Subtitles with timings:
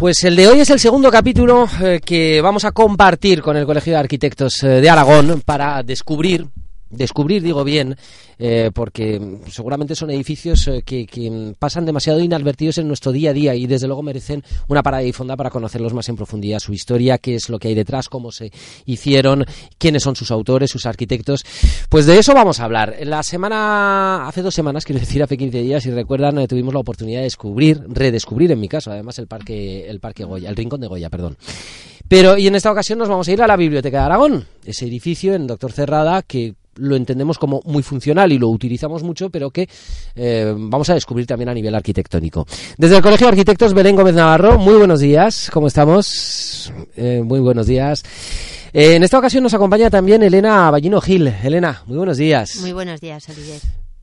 [0.00, 3.66] Pues el de hoy es el segundo capítulo eh, que vamos a compartir con el
[3.66, 6.46] Colegio de Arquitectos eh, de Aragón para descubrir
[6.90, 7.96] descubrir, digo bien,
[8.38, 13.54] eh, porque seguramente son edificios eh, que, pasan demasiado inadvertidos en nuestro día a día
[13.54, 17.18] y desde luego merecen una parada y fonda para conocerlos más en profundidad, su historia,
[17.18, 18.50] qué es lo que hay detrás, cómo se
[18.86, 19.44] hicieron,
[19.78, 21.44] quiénes son sus autores, sus arquitectos.
[21.88, 22.96] Pues de eso vamos a hablar.
[23.04, 26.80] La semana, hace dos semanas, quiero decir, hace 15 días, si recuerdan, eh, tuvimos la
[26.80, 30.80] oportunidad de descubrir, redescubrir en mi caso, además el parque, el parque Goya, el Rincón
[30.80, 31.36] de Goya, perdón.
[32.08, 34.84] Pero, y en esta ocasión nos vamos a ir a la Biblioteca de Aragón, ese
[34.86, 39.50] edificio en Doctor Cerrada que lo entendemos como muy funcional y lo utilizamos mucho, pero
[39.50, 39.68] que
[40.14, 42.46] eh, vamos a descubrir también a nivel arquitectónico.
[42.76, 46.72] Desde el Colegio de Arquitectos Belén Gómez Navarro, muy buenos días, ¿cómo estamos?
[46.96, 48.02] Eh, muy buenos días.
[48.72, 51.26] Eh, en esta ocasión nos acompaña también Elena Ballino Gil.
[51.42, 52.56] Elena, muy buenos días.
[52.60, 53.60] Muy buenos días, Olivier.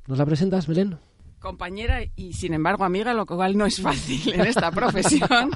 [0.08, 0.98] ¿Nos la presentas, Belén?
[1.40, 5.52] Compañera y, sin embargo, amiga, lo cual no es fácil en esta profesión,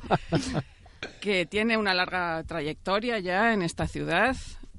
[1.22, 4.36] que tiene una larga trayectoria ya en esta ciudad,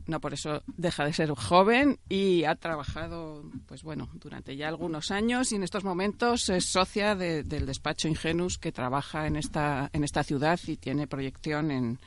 [0.07, 5.11] no por eso deja de ser joven y ha trabajado, pues bueno, durante ya algunos
[5.11, 9.91] años y en estos momentos es socia de, del despacho Ingenus que trabaja en esta,
[9.93, 11.99] en esta ciudad y tiene proyección en,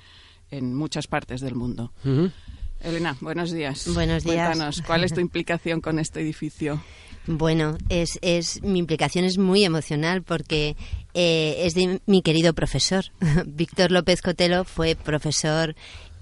[0.52, 1.92] en muchas partes del mundo.
[2.04, 2.32] Uh -huh.
[2.82, 3.88] Elena, buenos días.
[3.94, 4.48] Buenos días.
[4.48, 6.82] Cuéntanos, ¿cuál es tu implicación con este edificio?
[7.28, 10.76] Bueno, es, es, mi implicación es muy emocional porque
[11.16, 13.06] eh, es de mi querido profesor.
[13.48, 15.76] Víctor López Cotelo fue profesor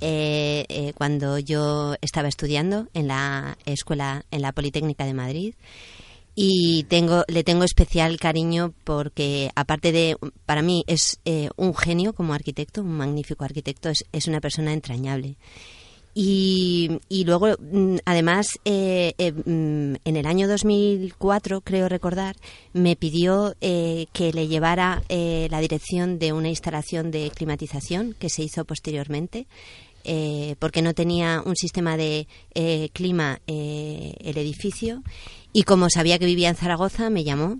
[0.05, 5.55] eh, eh, cuando yo estaba estudiando en la escuela, en la Politécnica de Madrid.
[6.35, 12.11] Y tengo, le tengo especial cariño porque, aparte de, para mí es eh, un genio
[12.11, 15.37] como arquitecto, un magnífico arquitecto, es, es una persona entrañable.
[16.13, 22.35] Y, y, luego, mm, además, mm, en el año 2004, creo recordar,
[22.73, 28.65] me pidió que le llevara la dirección de una instalación de climatización que se hizo
[28.65, 29.47] posteriormente.
[30.03, 35.01] Eh, porque no tenía un sistema de eh, clima el edificio.
[35.53, 37.59] Y como sabía que vivía en Zaragoza me llamó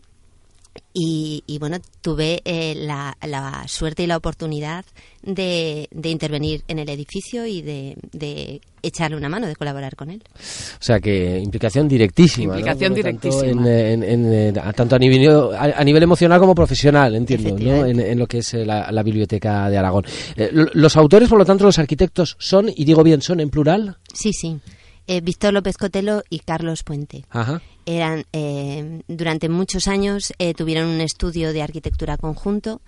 [0.94, 4.86] y, y, bueno, tuve eh, la, la, suerte y la oportunidad
[5.24, 10.12] de, de intervenir en el edificio y de, de, echarle una mano, de colaborar con
[10.12, 10.22] él.
[10.36, 12.58] O sea que implicación directísima.
[12.58, 12.96] Implicación ¿no?
[12.96, 13.54] directísima.
[13.54, 17.86] Tanto, en, en, en, tanto a, nivel, a, a, nivel emocional como profesional, entiendo, ¿no?
[17.86, 20.06] en, lo que es eh, la, la Biblioteca de Aragón.
[20.36, 23.98] Eh, los autores, por lo tanto, los arquitectos son, y digo bien, son en plural.
[24.14, 24.60] Sí, sí.
[25.06, 27.26] Eh, Víctor López Cotelo y Carlos Puente.
[27.30, 27.62] Ajá.
[27.86, 32.82] Eran, eh, durante muchos años eh, tuvieron un estudio de arquitectura conjunto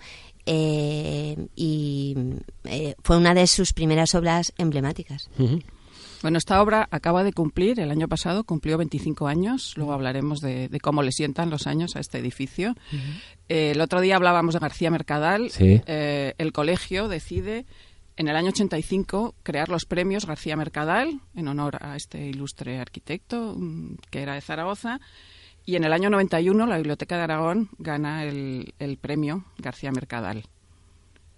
[0.46, 2.16] eh, y
[3.04, 5.30] fue una de sus primeras obras emblemáticas.
[5.38, 5.64] Uh -huh.
[6.22, 10.70] Bueno, esta obra acaba de cumplir, el año pasado cumplió 25 años, luego hablaremos de,
[10.70, 12.72] de cómo le sientan los años a este edificio.
[12.72, 13.22] Uh -huh.
[13.50, 15.82] el otro día hablábamos de García Mercadal, sí.
[15.86, 17.66] el colegio decide
[18.18, 23.56] en el año 85 crear los premios García Mercadal en honor a este ilustre arquitecto
[23.58, 25.00] mm, que era de Zaragoza.
[25.66, 30.46] Y en el año 91 la Biblioteca de Aragón gana el, el premio García Mercadal.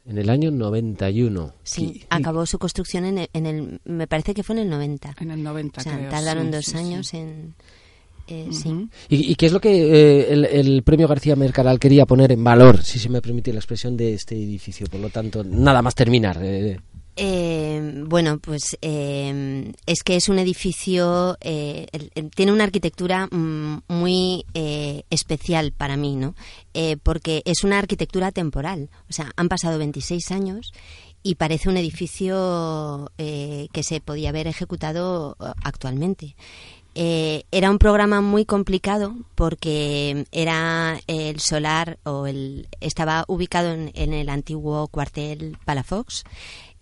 [0.08, 1.54] En el año 91.
[1.64, 4.70] Sí, y, acabó su construcción en el, en el, Me parece que fue en el
[4.70, 5.16] 90.
[5.20, 7.18] En el 90, o sea, creo, tardaron sí, dos sí, años sí.
[7.18, 7.56] en.
[8.28, 8.54] Eh, uh -huh.
[8.54, 8.90] sí.
[9.10, 12.44] ¿Y, ¿Y, qué es lo que eh, el, el, premio García Mercadal quería poner en
[12.44, 14.88] valor, si se me permite la expresión, de este edificio?
[14.88, 16.40] Por lo tanto, nada más terminar.
[16.42, 16.78] Eh.
[17.20, 21.88] Eh, bueno, pues eh, es que es un edificio, eh,
[22.36, 26.36] tiene una arquitectura mm, muy eh, especial para mí, ¿no?
[27.02, 28.92] Porque es una arquitectura temporal.
[29.10, 30.74] O sea, han pasado 26 años
[31.24, 36.36] y parece un edificio que se podía haber ejecutado actualmente.
[37.00, 44.14] Eh, era un programa muy complicado porque era el solar o el estaba ubicado en,
[44.14, 46.24] el antiguo cuartel Palafox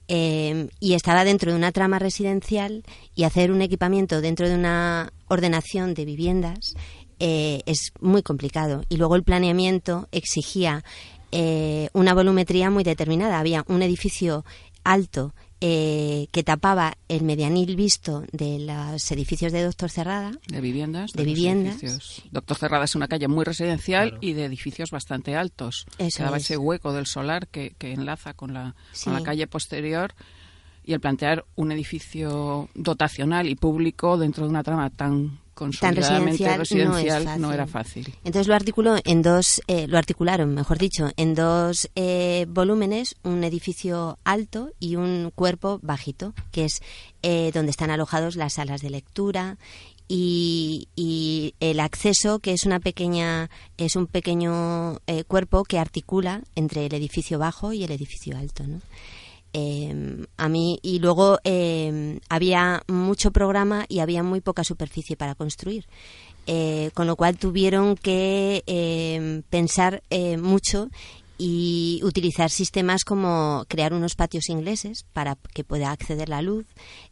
[0.08, 5.12] eh, y estaba dentro de una trama residencial y hacer un equipamiento dentro de una
[5.28, 6.76] ordenación de viviendas
[7.20, 8.84] eh, es muy complicado.
[8.88, 10.86] Y luego el planeamiento exigía
[11.34, 13.38] eh, una volumetría muy determinada.
[13.38, 14.46] Había un edificio
[14.86, 20.32] alto eh, que tapaba el medianil visto de los edificios de Doctor Cerrada.
[20.48, 21.14] De viviendas.
[21.14, 22.24] De, viviendas.
[22.32, 25.86] Doctor Cerrada es una calle muy residencial y de edificios bastante altos.
[25.98, 26.44] Eso Quedaba es.
[26.44, 30.14] ese hueco del solar que, que enlaza con la, con la calle posterior
[30.84, 36.60] y el plantear un edificio dotacional y público dentro de una trama tan consolidadamente tan
[36.60, 38.14] residencial, residencial no, no, era fácil.
[38.24, 43.44] Entonces lo articuló en dos, eh, lo articularon, mejor dicho, en dos eh, volúmenes, un
[43.44, 46.82] edificio alto y un cuerpo bajito, que es
[47.24, 49.58] eh, donde están alojados las salas de lectura
[50.08, 56.44] y, y, el acceso que es una pequeña es un pequeño eh, cuerpo que articula
[56.56, 58.82] entre el edificio bajo y el edificio alto, ¿no?
[59.58, 60.80] Eh, a mí.
[60.82, 65.86] Y luego eh, había mucho programa y había muy poca superficie para construir.
[66.48, 70.90] Eh, con lo cual tuvieron que eh, pensar eh, mucho
[71.38, 76.66] y utilizar sistemas como crear unos patios ingleses para que pueda acceder la luz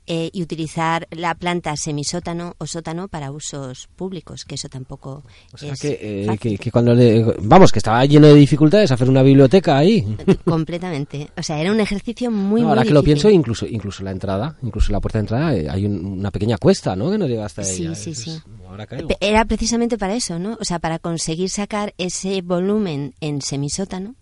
[0.08, 5.24] eh, y utilizar la planta semisótano o sótano para usos públicos, que eso tampoco
[5.54, 6.40] o sea es que, eh, fácil.
[6.40, 10.06] que, que cuando le, vamos que estaba lleno de dificultades hacer una biblioteca ahí.
[10.46, 11.30] Completamente.
[11.38, 14.12] O sea era un ejercicio muy No, muy ahora que lo pienso incluso incluso la
[14.12, 17.28] entrada incluso la puerta de entrada eh, hay un- una pequeña cuesta no que no
[17.28, 17.96] llega hasta Sí, ella.
[17.96, 18.42] sí, Es- sí.
[18.74, 19.08] Ahora caigo.
[19.08, 20.58] Pe- Era precisamente para eso, ¿no?
[20.60, 24.16] O sea, para conseguir sacar ese volumen en semisótano,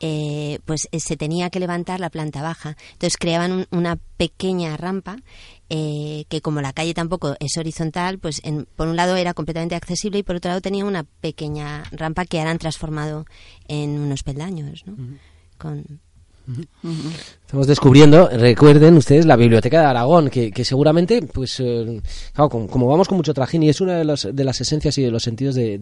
[0.00, 2.76] eh, pues eh, se tenía que levantar la planta baja.
[2.92, 5.16] Entonces creaban un- una pequeña rampa
[5.70, 9.74] eh, que como la calle tampoco es horizontal, pues en- por un lado era completamente
[9.74, 13.26] accesible y por otro lado tenía una pequeña rampa que ahora han transformado
[13.66, 14.96] en unos peldaños, ¿no?
[15.58, 16.00] Con,
[17.48, 22.00] Estamos descubriendo, recuerden ustedes, la Biblioteca de Aragón, que, que seguramente, pues, eh,
[22.34, 25.10] como, vamos con mucho trajín, y es una de, los- de las esencias y de
[25.10, 25.78] los sentidos de,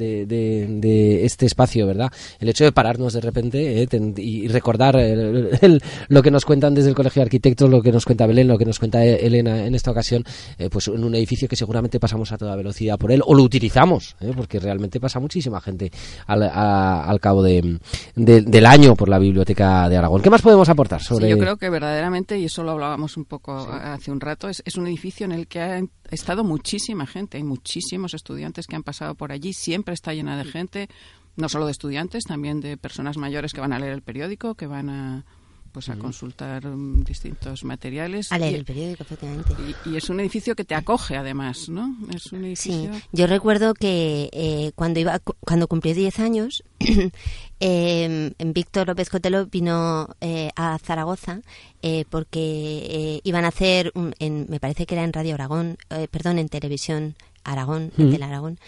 [1.25, 2.11] este espacio, ¿verdad?
[2.39, 6.75] El hecho de pararnos de repente eh, ten- y recordar el- lo que nos cuentan
[6.75, 9.67] desde el Colegio de Arquitectos, lo que nos cuenta Belén, lo que nos cuenta Elena
[9.67, 10.23] en esta ocasión,
[10.59, 13.43] eh, pues en un edificio que seguramente pasamos a toda velocidad por él, o lo
[13.43, 15.91] utilizamos, eh, porque realmente pasa muchísima gente
[16.27, 17.79] al, a- al cabo de-
[18.15, 20.23] de- del año por la Biblioteca de Aragón.
[20.23, 23.25] ¿Qué más podemos aportar sobre Sí, yo creo que verdaderamente, y eso lo hablábamos un
[23.25, 25.81] poco hace un rato, es, es un edificio en el que ha
[26.11, 30.45] estado muchísima gente, hay muchísimos estudiantes que han pasado por allí, siempre está llena de
[30.45, 30.89] gente,
[31.37, 34.67] no solo de estudiantes, también de personas mayores que van a leer el periódico, que
[34.67, 35.25] van a
[35.73, 38.33] pues a consultar mm, distintos materiales.
[38.33, 39.53] a leer Y- el periódico, efectivamente.
[39.85, 41.95] y, y es un edificio que te acoge además, ¿no?
[42.15, 42.91] Es un Sí, edificio...
[43.13, 46.63] yo recuerdo que eh, cuando iba cu- cuando cumplió 10 años,
[47.61, 51.41] eh, Víctor López Cotelo vino eh, a Zaragoza
[51.83, 55.79] eh, porque eh, iban a hacer, un- en, me parece que era en Radio Aragón,
[55.91, 58.59] eh, perdón, en Televisión Aragón, en Tele Aragón,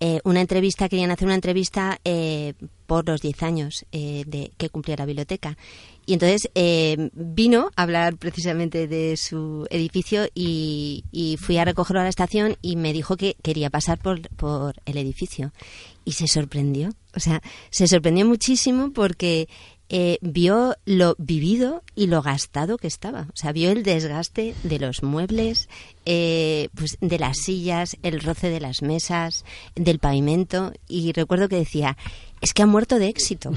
[0.00, 2.54] eh, una entrevista, querían hacer una entrevista eh,
[2.86, 5.56] por los 10 años eh, de que cumplía la biblioteca.
[6.04, 12.00] Y entonces eh, vino a hablar precisamente de su edificio y, y fui a recogerlo
[12.00, 15.52] a la estación y me dijo que quería pasar por, por el edificio.
[16.04, 16.90] Y se sorprendió.
[17.16, 19.48] O sea, se sorprendió muchísimo porque
[19.88, 23.28] eh, vio lo vivido y lo gastado que estaba.
[23.32, 25.68] O sea, vio el desgaste de los muebles,
[26.04, 29.44] eh, pues de las sillas, el roce de las mesas,
[29.74, 30.72] del pavimento.
[30.88, 31.96] Y recuerdo que decía,
[32.40, 33.50] es que ha muerto de éxito.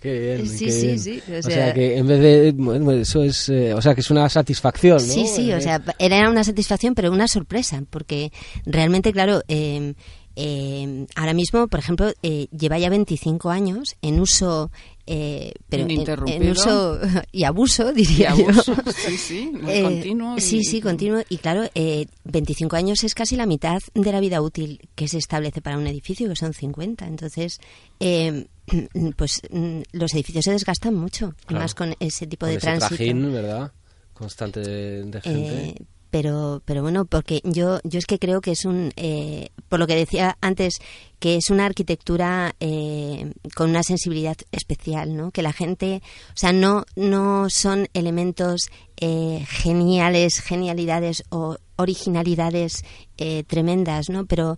[0.00, 0.98] Qué bien, Sí, qué sí, bien.
[0.98, 4.00] sí, o O sea, que en vez de bueno, eso es, eh, o sea, que
[4.00, 5.12] es una satisfacción, ¿no?
[5.14, 8.32] Sí, sí, o Eh, sea, era una satisfacción, pero una sorpresa, porque
[8.66, 9.94] realmente, claro, eh,
[10.36, 14.70] eh, ahora mismo, por ejemplo, eh, lleva ya 25 años en uso,
[15.06, 16.98] eh, pero en, uso
[17.32, 18.92] y abuso, Y diría abuso, yo.
[18.92, 20.36] sí, sí, muy Eh, continuo.
[20.36, 21.22] y- Sí, sí, continuo.
[21.28, 25.18] Y claro, eh, 25 años es casi la mitad de la vida útil que se
[25.18, 27.06] establece para un edificio, que son 50.
[27.06, 27.58] Entonces,
[28.00, 28.46] eh,
[29.16, 31.62] pues mm, los edificios se desgastan mucho, Claro.
[31.62, 32.96] más con ese tipo con de ese tránsito.
[32.96, 33.72] trajín, ¿verdad?
[34.14, 35.74] Constante de, de gente.
[36.14, 39.88] Pero pero bueno porque yo yo es que creo que es un eh, por lo
[39.88, 40.74] que decía antes
[41.18, 46.52] que es una arquitectura eh, con una sensibilidad especial no que la gente o sea
[46.52, 52.84] no no son elementos eh, geniales genialidades o originalidades
[53.18, 54.56] eh, tremendas no pero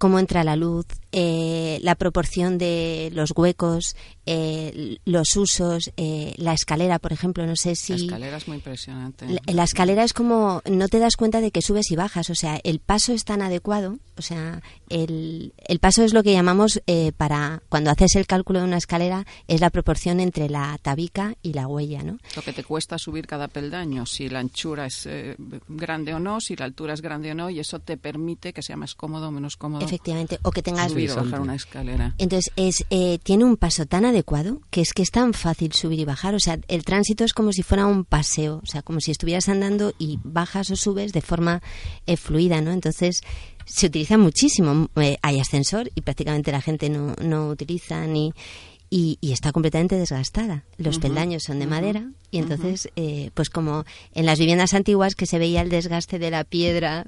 [0.00, 6.54] cómo entra la luz, eh, la proporción de los huecos, eh, los usos, eh, la
[6.54, 7.92] escalera, por ejemplo, no sé si...
[7.92, 9.28] La escalera es muy impresionante.
[9.28, 12.34] La, la escalera es como, no te das cuenta de que subes y bajas, o
[12.34, 16.80] sea, el paso es tan adecuado, o sea, el, el paso es lo que llamamos
[16.86, 21.34] eh, para, cuando haces el cálculo de una escalera, es la proporción entre la tabica
[21.42, 22.16] y la huella, ¿no?
[22.36, 25.36] Lo que te cuesta subir cada peldaño, si la anchura es eh,
[25.68, 28.62] grande o no, si la altura es grande o no, y eso te permite que
[28.62, 32.14] sea más cómodo o menos cómodo Efectivamente, o que tengas subir o bajar una escalera.
[32.18, 35.98] Entonces, es, eh, tiene un paso tan adecuado que es que es tan fácil subir
[35.98, 36.36] y bajar.
[36.36, 39.48] O sea, el tránsito es como si fuera un paseo, o sea, como si estuvieras
[39.48, 41.60] andando y bajas o subes de forma
[42.06, 42.70] eh, fluida, ¿no?
[42.70, 43.22] Entonces,
[43.64, 44.88] se utiliza muchísimo.
[44.94, 48.32] Eh, hay ascensor y prácticamente la gente no, no utiliza ni
[48.92, 50.64] y, está completamente desgastada.
[50.76, 55.26] Los peldaños son de madera y entonces, eh, pues como en las viviendas antiguas que
[55.26, 57.06] se veía el desgaste de la piedra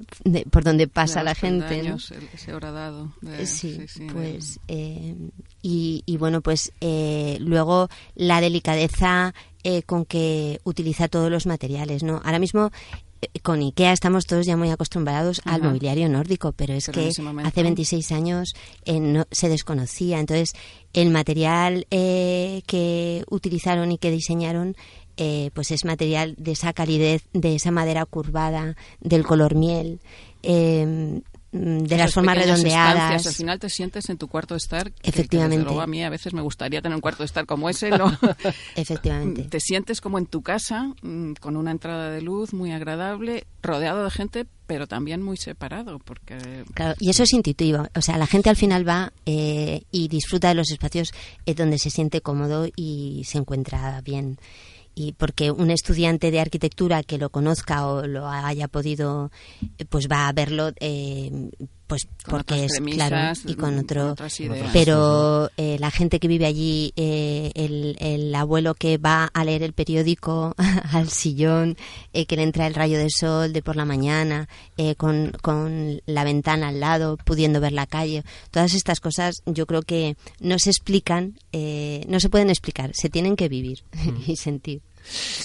[0.49, 1.83] por donde pasa la gente.
[1.83, 1.97] ¿no?
[2.33, 3.13] ese horadado.
[3.43, 3.81] sí,
[4.13, 5.15] pues eh,
[5.61, 9.33] y, y, bueno, pues eh, luego la delicadeza
[9.85, 12.21] con que utiliza todos los materiales, ¿no?
[12.25, 12.71] Ahora mismo
[13.41, 17.09] con IKEA estamos todos ya muy acostumbrados al mobiliario nórdico, pero es que
[17.43, 18.53] hace 26 años
[18.85, 20.19] eh, no, se desconocía.
[20.19, 20.53] Entonces,
[20.93, 24.75] el material eh, que utilizaron y que diseñaron
[25.15, 29.99] eh, pues es material de esa calidez, de esa madera curvada, del color miel.
[30.43, 31.19] Mm,
[31.53, 33.27] de las formas redondeadas.
[33.27, 34.91] Al final te sientes en tu cuarto de estar.
[35.03, 35.71] Efectivamente.
[35.79, 38.11] a mí a veces me gustaría tener un cuarto de estar como ese, ¿no?
[38.75, 39.43] Efectivamente.
[39.43, 44.03] Te sientes como en tu casa, mm, con una entrada de luz muy agradable, rodeado
[44.03, 46.63] de gente, pero también muy separado, porque...
[46.73, 47.87] Claro, y eso es intuitivo.
[47.95, 51.11] O sea, la gente al final va eh, y disfruta de los espacios
[51.45, 54.39] eh, donde se siente cómodo y se encuentra bien
[54.95, 59.31] y porque un estudiante de arquitectura que lo conozca o lo haya podido
[59.89, 61.49] pues va a verlo eh,
[61.93, 64.15] pues porque es claro y con otro
[64.73, 69.61] pero eh, la gente que vive allí eh, el, el, abuelo que va a leer
[69.61, 70.55] el periódico
[70.91, 71.77] al sillón
[72.11, 74.49] que le entra el rayo de sol de por la mañana
[74.97, 79.83] con, con la ventana al lado pudiendo ver la calle todas estas cosas yo creo
[79.83, 81.37] que no se explican
[82.07, 83.83] no se pueden explicar se tienen que vivir
[84.25, 84.81] y sentir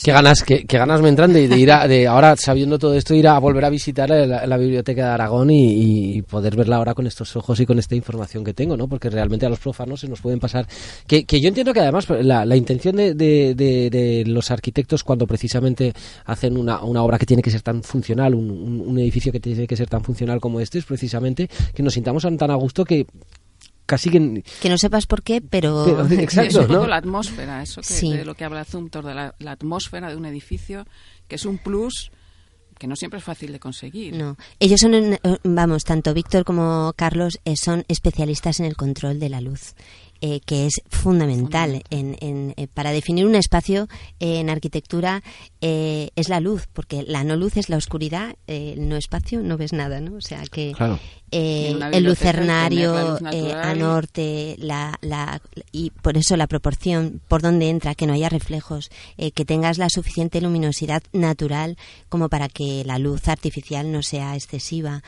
[0.02, 3.26] Qué ganas, qué, ganas me entran de, ir a, de ahora sabiendo todo esto ir
[3.26, 7.58] a volver a visitar la, biblioteca de Aragón y, poder verla ahora con estos ojos
[7.60, 8.88] y con esta información que tengo, ¿no?
[8.88, 10.66] Porque realmente a los profanos se nos pueden pasar
[11.06, 15.92] que, yo entiendo que además la, intención de, los arquitectos cuando precisamente
[16.24, 19.88] hacen una, obra que tiene que ser tan funcional, un, edificio que tiene que ser
[19.88, 23.06] tan funcional como este es precisamente que nos sintamos tan a gusto que
[23.88, 24.44] casi que...
[24.60, 26.06] Que no sepas por qué, pero...
[26.12, 26.86] exacto, es ¿no?
[26.86, 30.86] la atmósfera, eso que, de lo que habla Zumthor, de la, atmósfera de un edificio,
[31.26, 32.12] que es un plus
[32.78, 34.14] que no siempre es fácil de conseguir.
[34.14, 39.18] No, ellos son, eh, vamos, tanto Víctor como Carlos eh, son especialistas en el control
[39.18, 39.74] de la luz.
[40.20, 43.86] Eh, que es fundamental en, en, eh, para definir un espacio
[44.18, 45.22] eh, en arquitectura
[45.60, 49.72] es la luz, porque la no luz es la oscuridad, el no espacio no ves
[49.72, 50.16] nada, ¿no?
[50.16, 50.74] O sea que
[51.30, 55.40] el lucernario a norte, la, la,
[55.72, 59.88] y por eso la proporción por donde entra, que no haya reflejos, que tengas la
[59.88, 61.76] suficiente luminosidad natural
[62.08, 65.02] como para que la luz artificial no sea excesiva.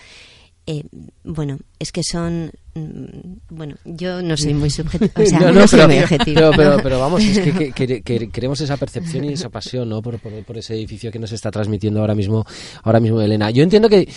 [0.66, 0.84] Eh,
[1.24, 2.50] bueno, es que son.
[2.74, 5.10] Mm, bueno, yo no soy muy subjetivo.
[5.16, 6.50] O sea, no, soy muy objetivo.
[6.56, 8.02] Pero, vamos, es que,
[8.32, 10.02] queremos esa percepción y esa pasión, ¿no?
[10.02, 10.20] Por,
[10.56, 12.44] ese edificio que nos está transmitiendo ahora mismo,
[12.82, 13.50] ahora mismo Elena.
[13.50, 14.08] Yo entiendo que,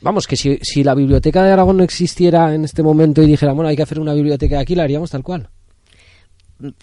[0.00, 3.52] vamos, que si, si la biblioteca de Aragón no existiera en este momento y dijera,
[3.52, 5.50] bueno, hay que hacer una biblioteca aquí, la haríamos tal cual.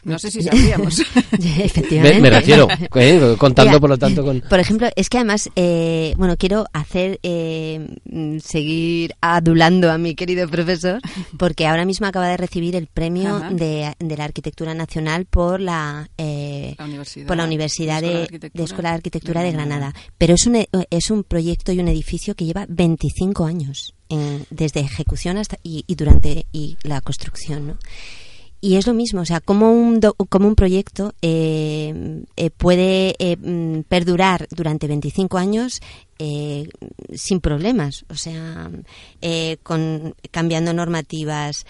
[0.04, 1.00] No sé si sabíamos.
[1.32, 2.22] Efectivamente.
[2.22, 3.36] Me, refiero, ¿eh?
[3.38, 4.42] contando por lo tanto con...
[4.42, 7.88] Por ejemplo, es que además, eh, bueno, quiero hacer, eh,
[8.44, 11.00] seguir adulando a mi querido profesor,
[11.38, 16.08] porque ahora mismo acaba de recibir el premio de, la Arquitectura Nacional por la,
[16.80, 19.94] universidad, por la Universidad de, Escuela de Arquitectura de, Granada.
[20.18, 23.96] Pero es un, es un proyecto y un edificio que lleva 25 años
[24.52, 27.78] desde ejecución hasta y, y durante y la construcción, ¿no?
[28.64, 33.36] Y es lo mismo, o sea, como un, como un proyecto eh, eh, puede eh,
[33.36, 35.82] mm, perdurar durante 25 años
[37.14, 38.72] sin problemas, o sea,
[39.62, 41.66] con, cambiando normativas,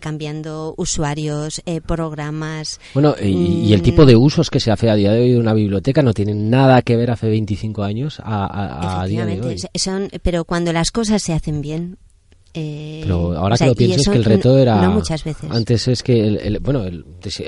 [0.00, 2.80] cambiando usuarios, programas.
[2.94, 5.52] Bueno, y, el tipo de usos que se hace a día de hoy de una
[5.52, 9.56] biblioteca no tiene nada que ver hace 25 años a, a día de hoy.
[9.74, 11.98] Son, pero cuando las cosas se hacen bien,
[12.54, 14.88] eh, Pero ahora que lo pienso es que el reto era...
[14.90, 15.50] muchas veces.
[15.50, 17.04] Antes es que, el, bueno, el,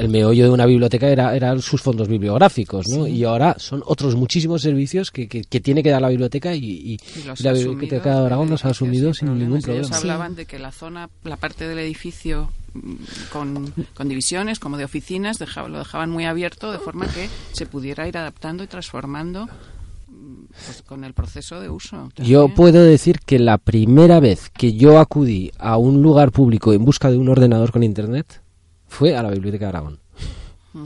[0.08, 3.06] meollo de una biblioteca era eran sus fondos bibliográficos, ¿no?
[3.06, 6.98] Y ahora son otros muchísimos servicios que, que, tiene que dar la biblioteca y,
[7.40, 9.86] la biblioteca de Aragón los ha asumido sin ningún problema.
[9.86, 12.94] Ellos hablaban de que la zona, la parte del edificio mm,
[13.30, 18.08] con, con divisiones como de oficinas lo dejaban muy abierto de forma que se pudiera
[18.08, 19.48] ir adaptando y transformando
[20.66, 22.08] pues con el proceso de uso.
[22.16, 26.84] Yo puedo decir que la primera vez que yo acudí a un lugar público en
[26.84, 28.42] busca de un ordenador con internet
[28.86, 30.00] fue a la Biblioteca de Aragón.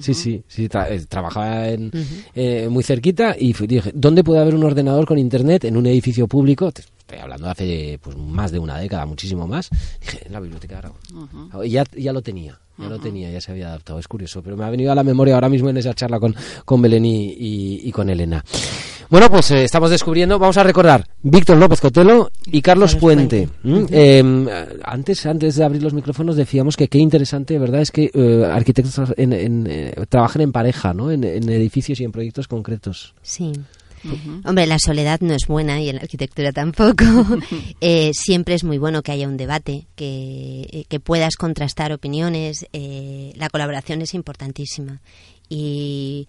[0.00, 1.90] Sí, sí, sí eh, trabajaba en,
[2.34, 6.28] eh, muy cerquita y dije, ¿dónde puede haber un ordenador con internet en un edificio
[6.28, 6.70] público?
[7.08, 9.70] estoy hablando de hace pues, más de una década, muchísimo más,
[10.00, 11.64] dije, en la Biblioteca de Aragón.
[11.64, 12.58] Y ya, ya lo tenía.
[12.76, 13.98] Ya lo tenía, ya se había adaptado.
[13.98, 16.37] Es curioso, pero me ha venido a la memoria ahora mismo en esa charla con,
[16.64, 18.44] con Belén y, y, con Elena.
[19.10, 23.48] Bueno, pues eh, estamos descubriendo, vamos a recordar, Víctor López Cotelo y Carlos, Puente.
[23.64, 24.46] Eh,
[24.84, 27.80] antes, antes de abrir los micrófonos decíamos que qué interesante, ¿verdad?
[27.80, 31.10] Es que eh, arquitectos en, en, trabajan en pareja, ¿no?
[31.10, 33.14] En, en edificios y en proyectos concretos.
[33.22, 33.52] Sí.
[34.44, 37.04] Hombre, la soledad no es buena y en la arquitectura tampoco.
[37.80, 42.66] Eh, siempre es muy bueno que haya un debate, que, que puedas contrastar opiniones.
[42.72, 45.00] Eh, la colaboración es importantísima.
[45.48, 46.26] Y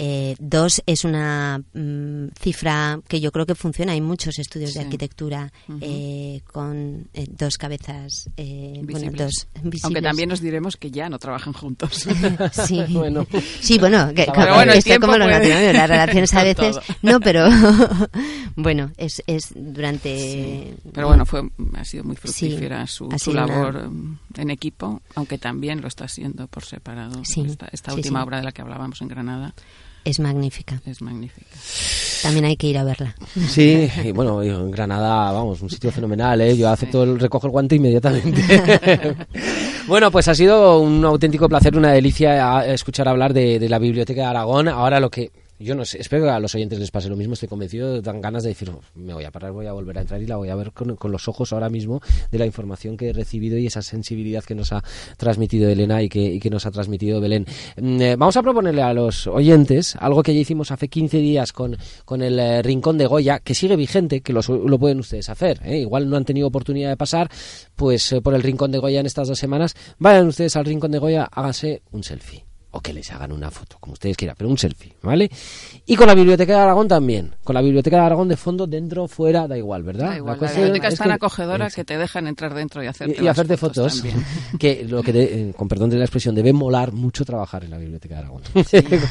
[0.00, 3.92] eh, dos es una mm, cifra que yo creo que funciona.
[3.92, 9.84] Hay muchos estudios de arquitectura eh, con eh, dos cabezas, bueno, dos visibles.
[9.84, 12.06] Aunque también nos diremos que ya no trabajan juntos.
[12.66, 13.26] sí, bueno,
[13.60, 17.48] sí, bueno, que, esto como los matrimonios, las relaciones a veces, no, pero
[18.54, 20.76] bueno, es, es durante.
[20.92, 21.42] Pero bueno, fue
[21.74, 23.90] ha sido muy fructífera su, labor
[24.36, 27.20] en equipo, aunque también lo está haciendo por separado.
[27.20, 29.54] esta, esta última obra de la que hablábamos en Granada
[30.08, 30.80] es magnífica.
[30.86, 31.46] Es magnífica.
[32.22, 33.14] También hay que ir a verla.
[33.48, 36.56] Sí, y bueno, en Granada, vamos, un sitio fenomenal, ¿eh?
[36.56, 38.42] Yo acepto el, recojo el guante inmediatamente.
[39.86, 44.22] bueno, pues ha sido un auténtico placer, una delicia escuchar hablar de, de la Biblioteca
[44.22, 44.68] de Aragón.
[44.68, 47.34] Ahora lo que yo no sé, espero que a los oyentes les pase lo mismo,
[47.34, 50.02] estoy convencido, dan ganas de decir, oh, me voy a parar, voy a volver a
[50.02, 52.00] entrar y la voy a ver con, los ojos ahora mismo
[52.30, 54.84] de la información que he recibido y esa sensibilidad que nos ha
[55.16, 57.46] transmitido Elena y que, nos ha transmitido Belén.
[57.76, 61.52] Mm, eh, vamos a proponerle a los oyentes algo que ya hicimos hace 15 días
[61.52, 65.60] con, con el eh, Rincón de Goya, que sigue vigente, que lo pueden ustedes hacer.
[65.64, 65.78] ¿eh?
[65.78, 67.28] Igual no han tenido oportunidad de pasar,
[67.76, 70.98] pues por el Rincón de Goya en estas dos semanas, vayan ustedes al Rincón de
[70.98, 74.58] Goya, háganse un selfie o que les hagan una foto, como ustedes quieran, pero un
[74.58, 75.30] selfie, ¿vale?
[75.86, 77.34] Y con la Biblioteca de Aragón también.
[77.42, 80.10] Con la Biblioteca de Aragón de fondo, dentro, fuera, da igual, ¿verdad?
[80.10, 83.26] Da igual, la, biblioteca es tan acogedora que te dejan entrar dentro y hacerte, y,
[83.26, 84.02] hacerte fotos.
[84.58, 87.78] que lo que, eh, con perdón de la expresión, debe molar mucho trabajar en la
[87.78, 88.42] Biblioteca de Aragón.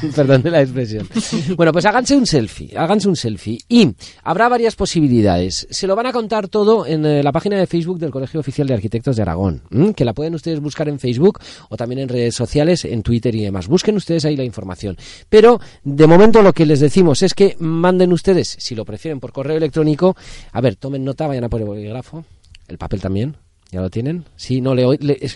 [0.02, 1.10] con perdón de la expresión.
[1.56, 3.60] bueno, pues háganse un selfie, háganse un selfie.
[3.68, 3.90] Y
[4.24, 5.68] habrá varias posibilidades.
[5.72, 8.68] Se lo van a contar todo en eh, la página de Facebook del Colegio Oficial
[8.68, 9.64] de Arquitectos de Aragón,
[9.96, 13.44] que la pueden ustedes buscar en Facebook o también en redes sociales, en Twitter y
[13.44, 13.57] demás.
[13.66, 14.96] Busquen ustedes ahí la información.
[15.28, 19.32] Pero de momento lo que les decimos es que manden ustedes, si lo prefieren por
[19.32, 20.16] correo electrónico,
[20.52, 22.24] a ver, tomen nota, vayan a por el bolígrafo,
[22.68, 23.36] el papel también,
[23.70, 24.24] ¿Ya lo tienen?
[24.38, 24.86] Sí, no, le,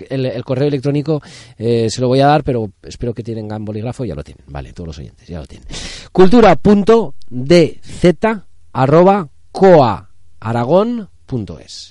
[0.09, 1.21] el, correo electrónico
[1.57, 4.45] eh, se lo voy a dar, pero espero que tengan bolígrafo, ya lo tienen.
[4.47, 5.67] Vale, todos los oyentes, ya lo tienen.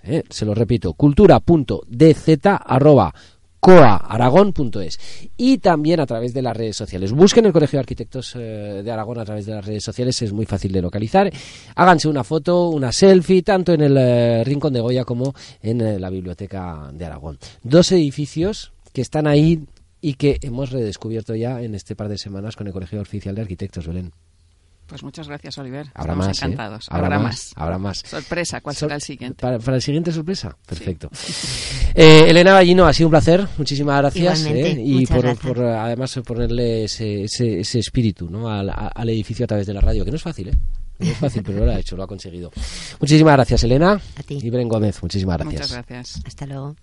[0.05, 3.15] Eh, se lo repito, cultura.dz arroba
[3.61, 4.99] coaaragón.es
[5.37, 7.13] y también a través de las redes sociales.
[7.13, 10.33] Busquen el Colegio de Arquitectos eh, de Aragón a través de las redes sociales, es
[10.33, 11.31] muy fácil de localizar.
[11.77, 15.99] Háganse una foto, una selfie, tanto en el eh, Rincón de Goya como en eh,
[15.99, 17.39] la Biblioteca de Aragón.
[17.63, 19.67] Dos edificios que están ahí
[20.01, 23.43] y que hemos redescubierto ya en este par de semanas con el Colegio Oficial de
[23.43, 24.13] Arquitectos, Belén.
[24.91, 25.87] Pues muchas gracias, Oliver.
[25.95, 26.47] Habrá más, ¿eh?
[26.47, 26.89] encantados.
[26.91, 28.03] Habrá, más, Habrá más.
[28.05, 29.41] Sorpresa, ¿cuál será el siguiente?
[29.41, 30.57] Para, el siguiente sorpresa.
[30.67, 31.09] Perfecto.
[31.93, 33.49] Eh, Elena Ballino, ha sido un placer.
[33.59, 34.45] Muchísimas gracias.
[34.47, 34.77] ¿eh?
[34.79, 35.27] y por,
[35.61, 38.49] además ponerle ese, ese, espíritu ¿no?
[38.49, 40.55] al, edificio a través de la radio, que no es fácil, ¿eh?
[41.01, 42.53] No es fácil, pero lo ha hecho, lo ha conseguido.
[43.01, 44.01] Muchísimas gracias, Elena.
[44.17, 44.39] A ti.
[44.41, 45.63] Y Bren Gómez, muchísimas gracias.
[45.63, 46.23] Muchas gracias.
[46.25, 46.77] Hasta luego.